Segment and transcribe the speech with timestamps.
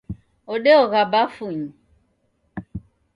[0.53, 1.69] Odeogha bafunyi.